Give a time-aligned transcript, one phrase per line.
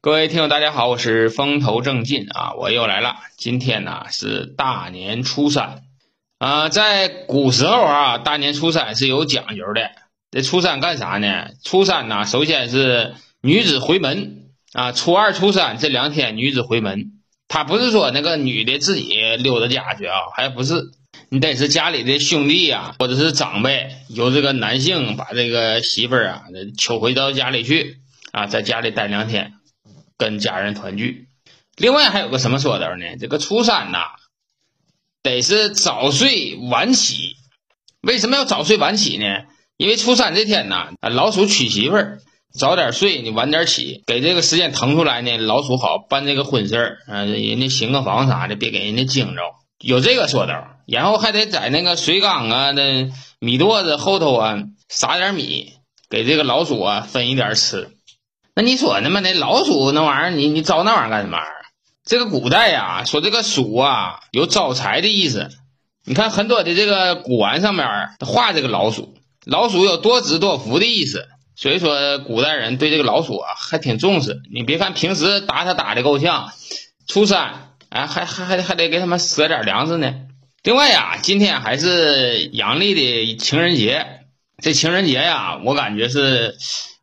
[0.00, 3.16] 各位听友，大家好，我是风头正劲啊，我又来了。
[3.36, 5.82] 今天呢是大年初三
[6.38, 9.90] 啊，在古时候啊，大年初三是有讲究的。
[10.30, 11.48] 这初三干啥呢？
[11.64, 17.14] 初三呢，首先是女子回门啊，初二、初三这两天女子回门，
[17.48, 20.74] 她不是说那个女的自己溜达家去啊，还不是，
[21.28, 26.42] 你得是家里的兄弟啊，或者是长辈，由这个男性把这个媳妇儿啊
[26.78, 27.96] 求回到家里去
[28.30, 29.54] 啊，在家里待两天。
[30.18, 31.28] 跟家人团聚，
[31.76, 33.16] 另外还有个什么说头呢？
[33.18, 34.00] 这个初三呐，
[35.22, 37.36] 得是早睡晚起。
[38.02, 39.24] 为什么要早睡晚起呢？
[39.76, 42.18] 因为初三这天呐，老鼠娶媳妇儿，
[42.52, 49.42] 早点睡，你晚点起，给这个时间腾出来呢，老鼠好办这个婚事儿啊，人家行个房啥的，别给人家惊着，
[49.78, 50.52] 有这个说头。
[50.86, 55.74] 然后还得在那个水缸啊、那米垛子后头啊撒点米，
[56.08, 57.90] 给这个老鼠啊分一点吃。
[58.58, 61.54] 那你说他妈的老鼠那玩意儿，你你招那玩意儿干什么玩意儿？
[62.04, 65.48] 这个古代呀，说这个鼠啊有招财的意思。
[66.04, 67.86] 你看很多的这个古玩上面
[68.18, 71.28] 画这个老鼠，老鼠有多子多福的意思。
[71.54, 74.40] 所以说古代人对这个老鼠啊还挺重视。
[74.52, 76.50] 你别看平时打它打的够呛，
[77.06, 80.12] 初三哎还还还还得给他们舍点粮食呢。
[80.64, 84.24] 另外呀，今天还是阳历的情人节，
[84.60, 86.56] 这情人节呀，我感觉是。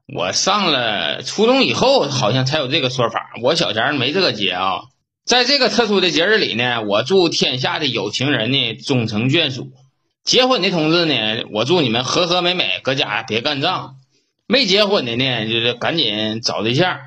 [0.07, 3.31] 我上了初中以后，好像才有这个说法。
[3.41, 4.81] 我小前没这个节啊。
[5.25, 9.71] 在这个特殊的节日里呢，我祝天下的有情人呢终成眷属。
[10.23, 13.95] 结婚的同志呢，我祝你们和和美美，搁家别干仗。
[14.45, 16.99] 没结婚的呢，就是赶紧找对象。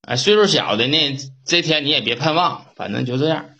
[0.00, 3.50] 哎，岁数小的呢，这天你也别盼望，反正就这样。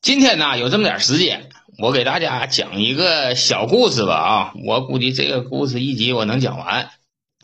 [0.00, 4.52] 今天呢，有这么点时间，我给大家讲一个小故事吧啊。
[4.64, 6.90] 我估计这个故事一集我能讲完。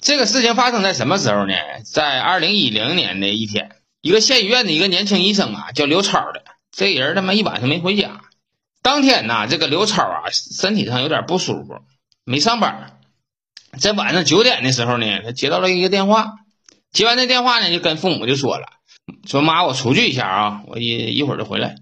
[0.00, 1.54] 这个事情发生在什么时候呢？
[1.84, 8.20] 在二零一零年的一天，一个县医院的一个年轻医生啊，叫刘超的，这人他妈一晚上没回家。
[8.82, 11.80] 当天呢，这个刘超啊，身体上有点不舒服，
[12.24, 12.98] 没上班。
[13.78, 16.34] 在晚上九点的时候呢，他接到了一个电话，
[16.92, 18.66] 接完这电话呢，就跟父母就说了
[19.26, 21.76] ：“说妈，我出去一下啊，我一一会儿就回来。”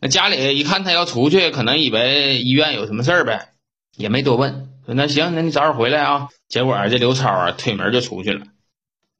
[0.00, 3.48] 那家里一看他要出去，可能以为医院有什么事儿呗，
[3.96, 4.67] 也没多问。
[4.88, 6.28] 说那行，那你早点回来啊。
[6.48, 8.46] 结果这刘超啊，推门就出去了。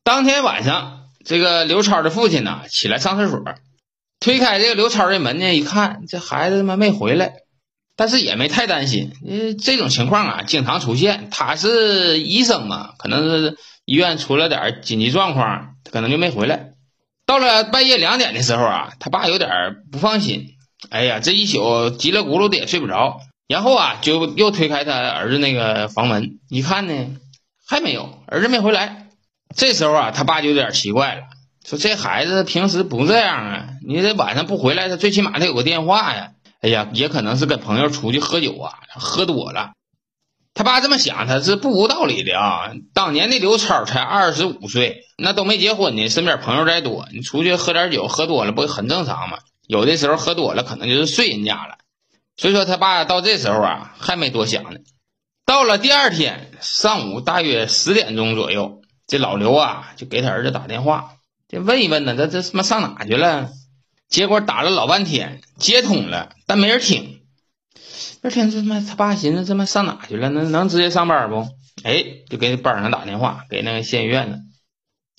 [0.02, 3.44] 当天晚上，这个刘超的父亲呢，起来上厕所，
[4.18, 7.34] 推开这个刘超的门呢，一看这孩子他妈没回来，
[7.96, 11.28] 但是也没太担心，因为这种情况啊，经常出现。
[11.30, 16.70] 他是医生嘛，可能是医院出了点紧急状况，可能就没回来。
[17.26, 19.50] 到了半夜两点的时候啊，他爸有点
[19.92, 20.46] 不放心，
[20.88, 23.20] 哎呀，这一宿叽里咕噜的也睡不着。
[23.48, 27.16] 然后啊，就又推开他儿子那个房门，一看呢，
[27.66, 29.08] 还没有儿子没回来。
[29.56, 31.22] 这时候啊，他爸就有点奇怪了，
[31.64, 36.32] 说这孩子平时不这样啊，你这晚上不回来，他最起码得有个电话呀。
[36.60, 39.70] 哎呀，也可能是跟朋友出去喝酒啊，喝多了。
[40.52, 42.72] 他爸这么想，他是不无道理的啊。
[42.92, 49.38] 当年的刘超才二十五岁，那都没结婚呢，身边朋友再多，你出去喝点酒，喝多了不很正常吗？
[49.66, 51.76] 有的时候喝多了，可能就是睡人家了。
[52.38, 54.80] 所以说他爸到这时候啊还没多想呢。
[55.44, 61.16] 到了第二天上午大约十点钟左右，这老刘啊就给他儿子打电话，
[61.48, 63.50] 这问一问呢，他这他妈上哪去了？
[64.08, 67.20] 结果打了老半天，接通了，但没人听。
[68.22, 70.30] 这天这他妈他爸寻思，这妈上哪去了？
[70.30, 71.46] 能能直接上班不？
[71.82, 74.38] 哎，就给班上打电话，给那个县医院的。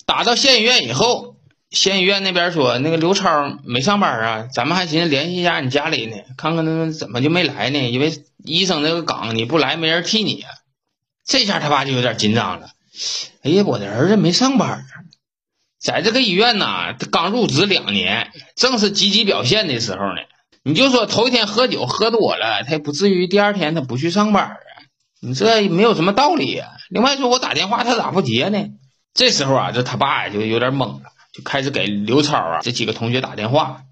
[0.06, 1.29] 打到县医院以后。
[1.70, 7.78] 县医院那边说，那个刘超没上班啊，咱们还寻思联系一下你家里呢，看看他怎么就没来呢？
[7.78, 8.12] 因为
[8.44, 10.44] 医生那个岗你不来，没人替你。
[11.24, 12.70] 这下他爸就有点紧张了。
[13.42, 14.84] 哎呀，我的儿子没上班，
[15.78, 20.22] 在这个医院呐，刚入职两年，正是积极表现的时候呢。
[20.62, 24.56] 你就说头一天喝酒喝多了，他也不至于第二天他不去上班啊。
[25.20, 26.72] 你这没有什么道理呀。
[26.90, 28.66] 另外说，我打电话他咋不接呢？
[29.14, 31.12] 这时候啊，这他爸就有点懵了。
[31.44, 33.82] 开始给刘超啊这几个同学打电话，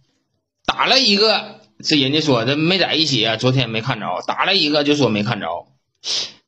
[0.67, 5.47] 打了一个，这人家说这没在一起啊，昨天没看着；打了一个就说没看着。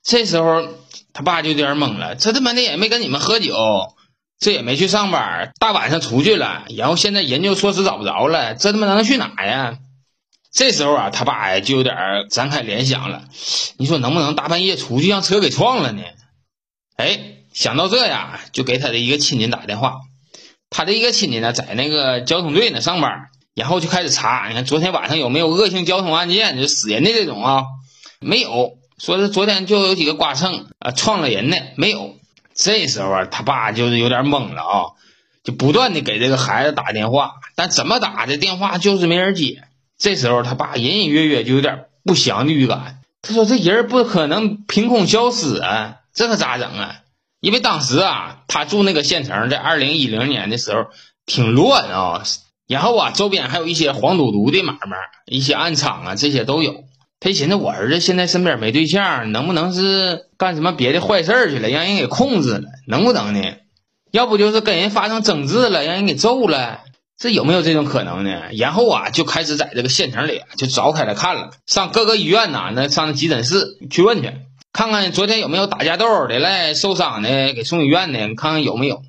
[0.02, 0.67] 这时候
[1.12, 3.55] 他爸就有点懵了，这他妈的也没跟你们喝酒，
[4.38, 9.79] 这也没去上班，大晚上出去了，然后现在人就说是找不着了，这他妈能去哪呀？
[10.52, 11.97] 这时候啊，他爸呀就有点
[12.29, 13.25] 展开联想了，
[13.76, 16.02] 你说能不能大半夜出去让车给撞了呢？
[16.97, 20.00] 哎，想到这呀，就给他的一个亲戚打电话。
[20.70, 27.64] 他的一个亲戚呢，在那个交通队呢上班，然后就开始查，你看昨天晚上有没有恶性交通案件，就死人的这种啊？
[28.20, 32.17] 没有，说是昨天就有几个刮蹭啊撞了人的，没有。
[32.55, 34.75] 这时候啊，他爸就是有点懵了啊，
[35.43, 39.64] 就不断的给这个孩子打电话，但怎么打这电话就是没人接。
[39.99, 43.00] 这时候他爸隐隐约约就有点不祥的预感。
[43.23, 46.96] 他说：“这人不可能凭空消失啊，这可咋整啊？
[47.40, 50.87] 因为当时啊，他住那个县城，在二零一零年的时候
[51.26, 52.22] 挺乱啊，
[52.69, 54.96] 然后啊，周边还有一些黄赌毒的买卖，
[55.26, 56.84] 一些暗场啊，这些都有。
[57.19, 62.62] 他寻思，我儿子现在身边没对象，能不能是干什么别的坏事去了，让人给控制了？
[62.87, 63.42] 能不能呢？”
[64.10, 66.81] 要不就是跟人发生争执了，让人给揍了，
[67.16, 68.48] 这有没有这种可能呢？
[68.56, 74.32] 然后啊，就开始在这个县城里就找开了看了，上各个医院呐，那上急诊室去问去，
[74.72, 79.02] 看看昨天有没有打架斗殴的来受伤的，给送医院的，看看有没有。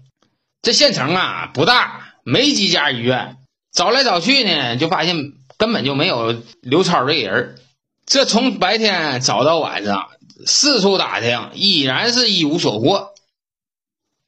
[0.62, 3.38] 这县城啊不大，没几家医院，
[3.72, 7.56] 找来找去呢，就发现根本就没有刘超这人。
[8.06, 10.10] 这从白天找到晚上，
[10.46, 13.10] 四处打听，依然是一无所获。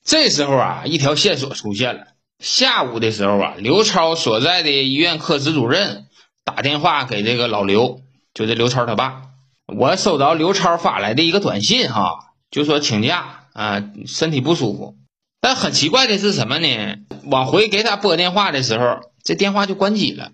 [0.05, 2.07] 这时候啊，一条线索出现了。
[2.39, 6.05] 下午的时候啊，刘超所在的医院科室主任
[6.43, 8.01] 打电话给这个老刘，
[8.33, 9.32] 就这刘超他爸。
[9.75, 14.95] 我收到刘超发来的一个短信，哈，就说请假啊，身体不舒服。
[15.41, 16.95] 但很奇怪的是什么呢？
[17.25, 20.31] 往回给他拨电话的时候，这电话就关机了。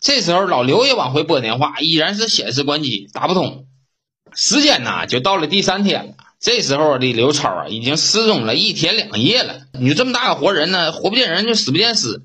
[0.00, 3.66] 这时候老刘也往回拨电话，依然是显示关机，打不通。
[4.34, 6.12] 时间呢，就到了第三天了。
[6.38, 9.62] 这时候的刘超啊，已经失踪了一天两夜了。
[9.72, 12.22] 你说这么大个活人呢，活不见人就死不见尸。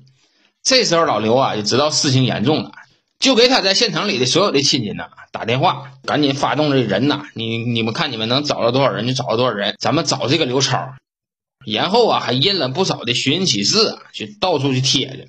[0.62, 2.72] 这时候老刘啊，就知道事情严重了，
[3.22, 10.94] 就给他在县城里的所有的亲戚呢打电话，赶紧发动这人呐，你你们看你们能找到多少人就找到多少人，咱们找这个刘超。
[11.64, 15.28] 然后啊，还印了不少的寻人启事啊，去到处去贴着。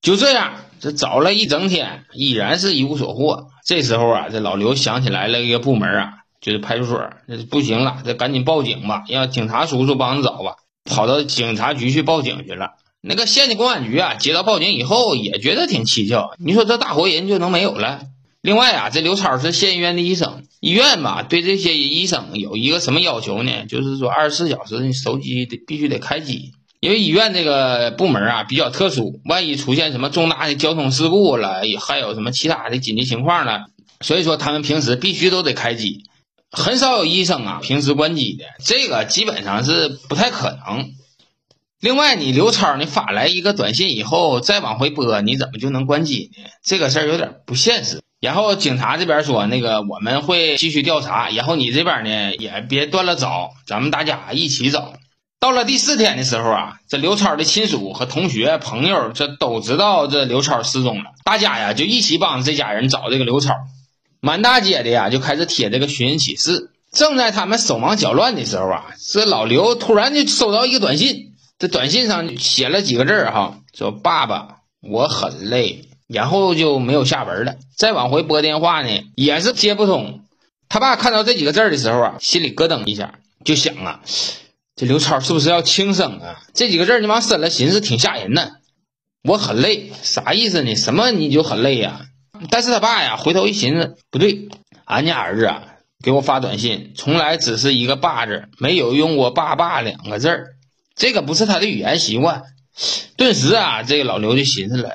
[0.00, 3.48] 就这样，这找了一整天，依然是一无所获。
[3.66, 6.12] 这时候啊，这老刘想起来了一个部门啊。
[6.40, 10.56] 就是派出所，那不行了，这赶紧报警吧，让警察叔叔帮着找吧。
[10.84, 12.72] 跑到警察局去报警去了。
[13.06, 16.34] 那个县的公安局啊，接到报警以后也觉得挺蹊跷。
[16.38, 18.00] 你说这大活人就能没有了？
[18.40, 23.66] 另外啊，这刘超是县医院的医生，医院吧对这些医生有一个什么要求呢？
[23.68, 33.66] 就是说二十四小时你手机得必须得开机，因为医院这个部门啊比较特殊，万一出现什么重大的交通事故了，还有什么其他的紧急情况了，
[34.00, 36.04] 所以说他们平时必须都得开机。
[36.50, 40.92] 很少有医生啊，平时关机的，这个基本上是不太可能。
[41.84, 46.44] 另外，你刘超你发来一个短信以后再往回拨，你怎么就能关机呢？
[46.64, 48.00] 这个事儿有点不现实。
[48.22, 54.94] 然后警察这边说，那个我们会继续调查，然后你这边呢也别断了找，咱们大家一起找。
[55.38, 63.52] 到了第四天的时候啊，这刘超的亲属和同学朋友这都知道这刘超失踪了，大家呀就一起帮这家人找这个刘超。
[64.22, 66.70] 满大街的呀，就开始贴这个寻人启事。
[66.90, 71.32] 正在他们手忙脚乱的时候啊，这老刘突然就收到一个短信。
[71.58, 77.56] 这短信上写了几个字儿哈，说：“爸爸，我很累。”然后就没有下文了。
[77.76, 80.20] 再往回拨电话呢，也是接不通。
[80.68, 83.14] 他爸看到这几个字儿的时候啊，心里咯噔一下，
[83.44, 84.00] 就想啊，
[84.76, 86.42] 这刘超是不是要轻生啊？
[86.52, 88.60] 这几个字儿你往深了寻思，挺吓人的。
[89.22, 90.74] 我很累，啥意思呢？
[90.74, 92.02] 什么你就很累呀？
[92.50, 94.48] 但是他爸呀，回头一寻思，不对，
[94.84, 95.62] 俺家儿子啊，
[96.04, 100.56] 给我发短信，从来只是一个“爸”字，没有用过“爸爸”两个字儿，
[100.94, 102.42] 这个不是他的语言习惯。
[103.16, 104.94] 顿时啊，这个老刘就寻思了，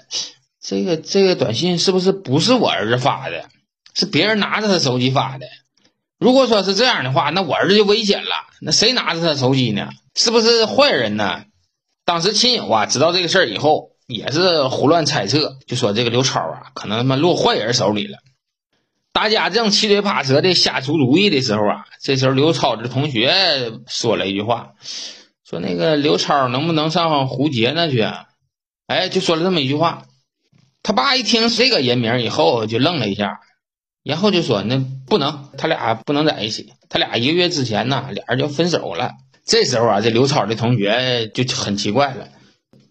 [0.61, 3.49] 这个这个短信是不是不是我儿子发的，
[3.93, 5.45] 是别人拿着他手机发的？
[6.17, 8.35] 如果说是这样的话，那我儿子就危险了。
[8.61, 9.89] 那谁拿着他手机呢？
[10.15, 11.43] 是不是坏人呢？
[12.05, 13.89] 当时亲友啊，知道这个事儿以后。
[14.09, 18.17] 也是胡乱猜测，就说这个刘超啊，可能他妈落坏人手里了。
[19.11, 24.71] 大家正七嘴八舌的瞎出主意的时候啊，这时候刘超的同学说了一句话，
[25.49, 28.07] 说那个刘超能不能上胡杰那去？
[28.85, 30.03] 哎，就说了这么一句话。
[30.83, 33.39] 他爸一听这个人名以后就愣了一下，
[34.03, 34.77] 然后就说那
[35.07, 39.13] 不能，他俩不能在一起，他俩一个月之前呢，俩人就分手了。
[39.43, 42.27] 这时候啊，这刘超的同学就很奇怪了，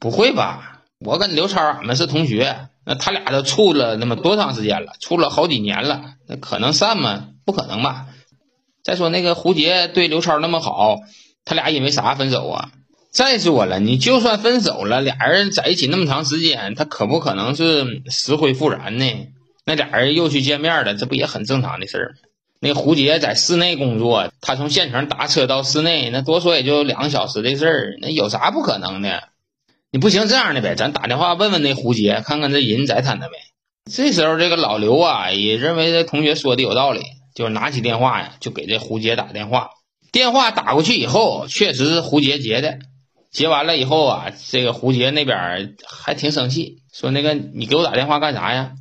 [0.01, 0.83] 不会吧？
[0.99, 7.29] 我跟刘超俺们是同学，那他俩都处了那么多长时间了，处了好几年了，那可能散吗？
[7.45, 8.09] 不可能吧。
[8.83, 10.97] 再说那个胡杰对刘超那么好，
[11.45, 12.71] 他俩因为啥分手啊？
[13.11, 19.29] 再说了，你就算分手了，俩人在一起那么长时间，他可不可能是死灰复燃呢？
[19.65, 22.29] 那俩人又去见面了，这不也很正常的事儿吗？
[22.61, 29.29] 那胡杰在市内工作，他从县城打车到市内，那多说也就两个小时的事儿，那有啥不可能的？
[29.91, 33.37] 你不行这样的呗，咱打电话问问那胡杰，看看这人在他那没。
[33.91, 37.01] 这时候这个老刘啊，也认为这同学说的有道理，
[37.35, 39.71] 就拿起电话呀，就给这胡杰打电话。
[40.13, 42.79] 电话打过去以后，确实是胡杰接的。
[43.31, 48.73] 接完了以后啊，这个胡杰那边还挺生气，说那个你给我打电话干啥呀？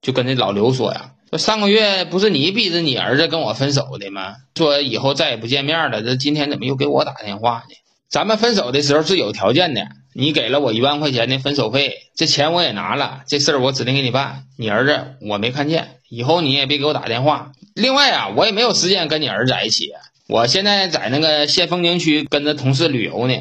[0.00, 4.36] 就跟那老刘说呀，说上个月不是你逼着你儿子跟我分手的吗？
[4.56, 7.74] 说以后再也不见面了，这今天怎么又给我打电话呢？
[8.08, 14.44] 咱们分手的时候是有条件的，你给了我一万块钱的分手费，这钱我也拿了，这事儿我指定给你办。
[14.56, 17.52] 你儿子我没看见，以后你也别给我打电话。
[17.74, 19.92] 另外啊，我也没有时间跟你儿子在一起，
[20.30, 23.34] 我现在在那个县风景区跟着同事旅游呢。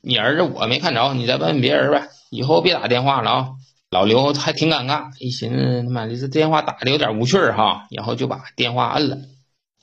[0.00, 2.08] 你儿子我没看着，你再问问别人呗。
[2.30, 3.48] 以后别打电话了啊！
[3.90, 9.18] 老刘还挺尴尬，一寻思他妈的这电话打的有点无趣哈，然后就把电话摁了。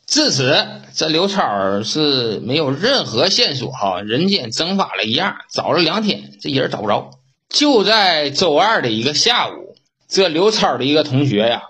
[0.07, 7.11] 至此，这刘超是没有任何线索哈，人间蒸发了一样，找了两天，这人找不着。
[7.49, 9.75] 就在周二的一个下午，
[10.07, 11.61] 这刘超的一个同学呀，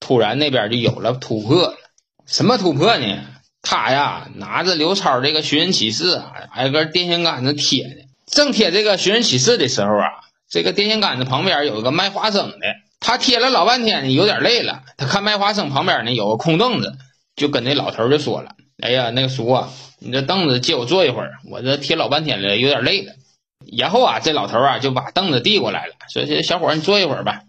[0.00, 1.76] 突然那边就有了突破了。
[2.26, 3.22] 什么突破呢？
[3.64, 7.96] 他呀拿着刘超这个寻人启事，挨个电线杆子贴的。
[8.26, 10.06] 正贴这个寻人启事的时候啊，
[10.48, 12.58] 这个电线杆子旁边有一个卖花生的，
[13.00, 14.82] 他贴了老半天，有点累了。
[14.96, 16.96] 他看卖花生旁边呢有个空凳子。
[17.36, 19.68] 就跟那老头就说了：“哎呀，那个叔啊，
[19.98, 23.12] 你这凳子借我坐一会儿，我这贴老半天了，有点累了。”
[23.76, 27.40] 然后啊，这老头啊就把凳子递过来了，说：“这小伙你坐一会儿吧。”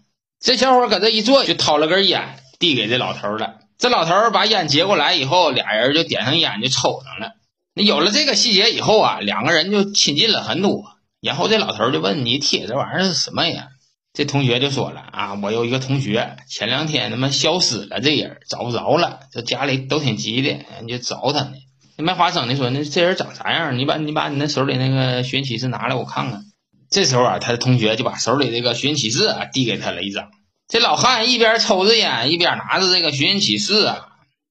[0.42, 3.60] 这小伙搁这一坐，就掏了根烟递给这老头了。
[3.78, 7.32] 这老头把烟接过来以后，俩人就点上烟就抽上了。
[7.74, 10.84] 那有了这个细节以后啊，两个人就亲近了很多。
[11.20, 13.68] 然后这老头就问：“你贴这玩意儿是什么呀？”
[14.14, 21.52] 这同学就说了啊，我有一个同学前两天他妈消失了，这人找不着了，这家里都挺急的，你就找他呢。
[21.98, 23.78] 那卖花生的说，那这人长啥样？
[23.78, 26.44] 你把你把你那手里那个寻启事拿来，我看看。
[26.90, 30.30] 这时候啊，他的同学就把手里这个寻启事啊递给他了一张。
[30.68, 34.08] 这老汉一边抽着烟，一边拿着这个寻人启事啊，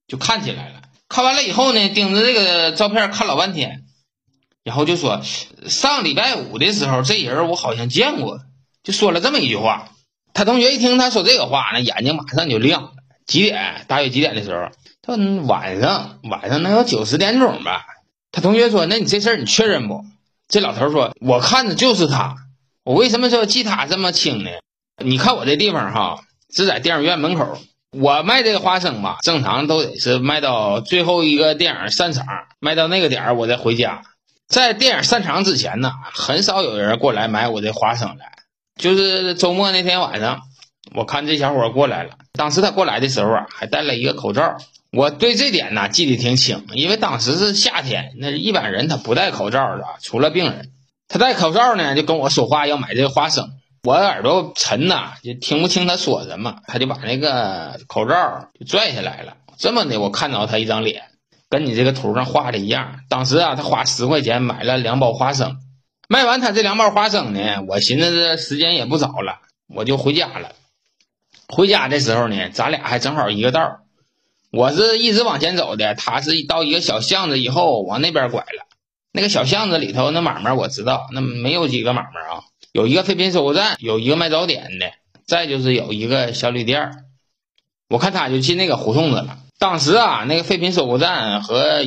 [0.08, 0.82] 就看起来了。
[1.10, 3.84] 看完了以后呢，盯着这个照片看老半天，
[4.64, 5.22] 然后就说，
[5.68, 8.40] 上礼拜五的时候，这人我好像见过。
[8.84, 9.90] 就说了这么一句话，
[10.34, 12.94] 他同学一听他说这个话，那眼睛马上就亮。
[13.26, 13.84] 几点？
[13.88, 14.70] 大约几点的时候？
[15.02, 17.86] 他说晚上，晚上能有九十点钟吧。
[18.32, 20.04] 他同学说：“那你这事儿你确认不？”
[20.48, 22.36] 这老头说：“我看着就是他。
[22.84, 24.52] 我为什么说记他这么清呢？
[25.04, 26.24] 你看我这地方哈，
[26.54, 27.58] 是在电影院门口。
[27.92, 32.26] 我卖这个花生吧，正常都得是卖到最后一个电影散场，
[32.60, 34.02] 卖到那个点儿我再回家。
[34.48, 38.32] 在电影散场之前呢，很少有人过来买我这花生来。”
[38.78, 40.42] 就是周末那天晚上，
[40.94, 42.12] 我看这小伙过来了。
[42.34, 44.58] 当时他过来的时候啊，还戴了一个口罩。
[44.92, 50.70] 我对这点呢记得挺清，因为当时是夏天，那一般人他不戴口罩的，除了病人。
[51.08, 53.52] 他戴口罩呢，就跟我说话要买这个花生。
[53.86, 56.58] 我耳朵沉呐，就听不清他说什么。
[56.66, 59.38] 他就把那个口罩就拽下来了。
[59.60, 61.04] 这么的，我看到他一张脸，
[61.50, 63.02] 跟你这个图上画的一样。
[63.10, 65.58] 当时啊，他花十块钱买了两包花生。
[66.08, 70.54] 卖完他这两包花生呢，我寻思这时间也不早了，我就回家了。
[71.48, 73.82] 回家的时候呢，咱俩还正好一个道
[74.52, 78.66] 我是一直往前走的，他是到一个小巷子以后往那边拐了。
[79.12, 82.44] 那个小巷子里头那买卖我知道，那没有几个买卖啊，
[82.76, 84.92] 有一个废品收购站，有一个卖早点的，
[85.26, 86.92] 再就是有一个小旅店
[87.88, 89.38] 我看他就进那个胡同子了。
[89.58, 91.80] 当时啊，那个废品收购站和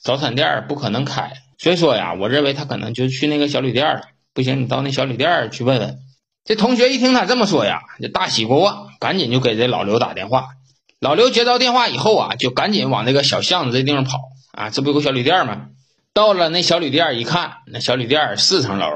[0.00, 1.32] 早餐店不可能开。
[1.58, 4.02] 所以说呀，我认为他可能就去那个小旅店了。
[4.34, 5.98] 不行，你到那小旅店去问问。
[6.44, 10.50] 这同学一听他这么说呀，就大喜过望，赶紧就给这老刘打电话。
[11.00, 14.20] 老刘接到电话以后啊，就赶紧往那个小巷子这地方跑
[14.52, 14.70] 啊。
[14.70, 15.70] 这不有个小旅店吗？
[16.14, 18.86] 到了那小旅店一看，那小旅店四层楼，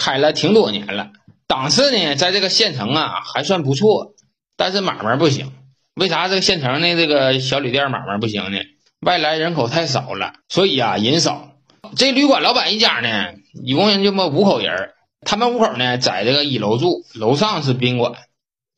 [0.00, 1.10] 开了挺多年了，
[1.46, 4.14] 档次呢，在这个县城啊还算不错，
[4.56, 5.52] 但是买卖不行。
[5.94, 8.58] 为啥这个县城的这个小旅店买卖不行呢？
[9.00, 11.52] 外来人口太少了，所以啊人少。
[11.96, 18.14] 这旅馆老板一家呢，一共就么五口人他们五口呢在这个一楼住，楼上是宾馆。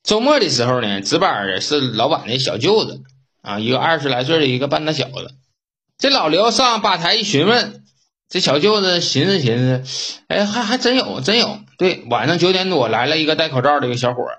[0.03, 3.01] 周末的时候呢，值班的是老板的小舅子
[3.43, 5.35] 啊，一个二十来岁的一个半大小子。
[5.99, 7.82] 这老刘上吧台一询问，
[8.33, 11.59] 这小舅子寻思寻思，哎，还还真有，真有。
[11.77, 14.39] 对，晚上九点多来了一个戴口罩的一个小伙儿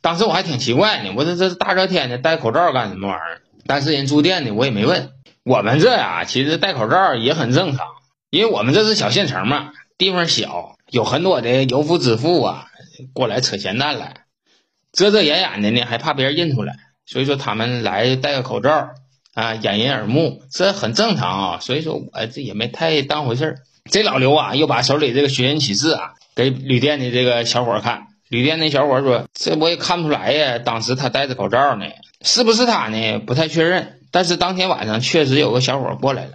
[0.00, 3.42] 当时我还挺奇怪呢，我说这是大热天的戴口罩干什么玩意儿？
[3.66, 5.10] 但是人住店的我也没问。
[5.44, 7.86] 我们这呀，其实戴口罩也很正常。
[8.30, 12.68] 因为我们这是小县城嘛，地方小，有很多的有夫之妇啊，
[13.12, 14.24] 过来扯闲蛋来，
[14.90, 18.88] 遮遮掩掩的呢，还怕别人认出来，所以说他们来戴个口罩
[19.34, 21.58] 啊，掩人耳目，这很正常啊。
[21.60, 23.58] 所以说我这也没太当回事儿。
[23.90, 28.06] 这老刘啊，又把手里这个寻人启事啊，给旅店的这个小伙看。
[28.30, 31.86] 旅店那小伙说：“这我也看不出来呀，当时他戴着口罩呢，
[32.22, 33.18] 是不是他呢？
[33.18, 34.00] 不太确认。
[34.10, 36.32] 但是当天晚上确实有个小伙过来了。”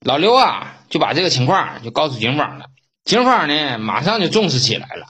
[0.00, 2.66] 老刘啊，就把这个情况就告诉警方了。
[3.04, 5.06] 警方呢马上就重视起来了。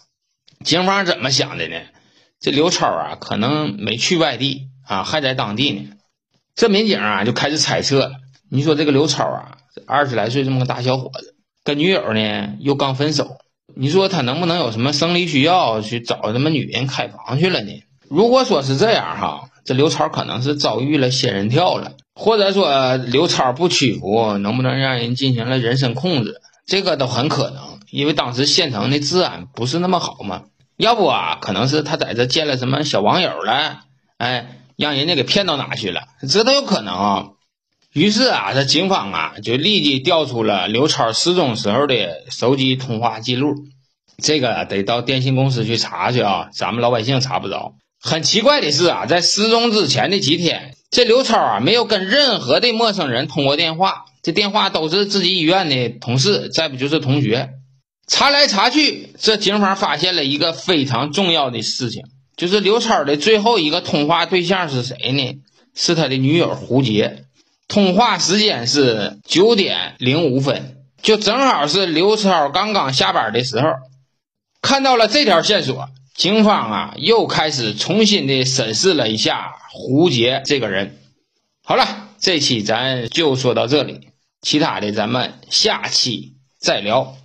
[0.65, 1.77] 警方怎么想的呢？
[2.41, 5.91] 这刘超啊，可能没去外地啊，还在当地呢。
[6.55, 8.13] 这民警啊就开始猜测了。
[8.51, 11.35] 你说这个刘超啊，二十来岁这么个大小伙子，
[11.65, 13.39] 跟女友呢又刚分手，
[13.75, 17.83] 你说他能不能有什么生理需要去找什么女人开房去了呢？
[18.09, 30.45] 如果说是这样哈，这刘超可能是遭遇了仙人跳了，或者说刘超不屈服，能不能让人进行了人身控制，这个都很可能，因为当时县城的治安不是那么好嘛。
[30.77, 33.81] 要不啊，可能是他在这见了什么小网友了，
[34.19, 37.27] 哎，让人家给骗到哪去了，这都有可能啊。
[37.93, 43.55] 于是啊，这警方啊就立即调出了刘超失踪时候的手机通话记录，
[44.23, 47.75] 这个得到电信公司去查去啊，咱们老百姓查不着。
[48.01, 57.51] 很奇怪的是啊，在失踪之前的几天，这刘超啊没有跟任何的陌生人通过电话，这电话都是自己医院的同事，再不就是同学。
[58.07, 62.03] 查来查去，这警方发现了一个非常重要的事情，
[62.37, 65.41] 就是刘超的最后一个通话对象是谁呢？
[65.75, 67.25] 是他的女友胡杰。
[67.67, 73.69] 通话时间是九点零五分，就正好是刘超刚刚下班的时候。
[74.61, 80.99] 看到了这条线索，警方啊又开始重新的审视了一下胡杰这个人。
[81.63, 84.09] 好了，这期咱就说到这里，
[84.43, 87.17] 其他的咱们下期再聊。